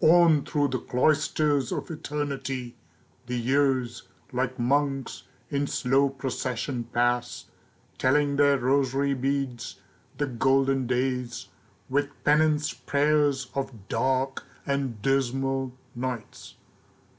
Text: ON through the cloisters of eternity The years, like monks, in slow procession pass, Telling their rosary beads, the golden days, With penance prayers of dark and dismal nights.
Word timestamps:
ON 0.00 0.46
through 0.46 0.68
the 0.68 0.78
cloisters 0.78 1.70
of 1.70 1.90
eternity 1.90 2.74
The 3.26 3.36
years, 3.36 4.04
like 4.32 4.58
monks, 4.58 5.24
in 5.50 5.66
slow 5.66 6.08
procession 6.08 6.84
pass, 6.84 7.44
Telling 7.98 8.36
their 8.36 8.56
rosary 8.56 9.12
beads, 9.12 9.78
the 10.16 10.26
golden 10.26 10.86
days, 10.86 11.48
With 11.90 12.08
penance 12.24 12.72
prayers 12.72 13.48
of 13.54 13.74
dark 13.88 14.44
and 14.64 15.02
dismal 15.02 15.74
nights. 15.94 16.54